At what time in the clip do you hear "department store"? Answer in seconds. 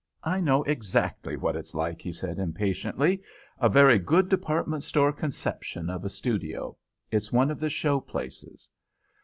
4.29-5.13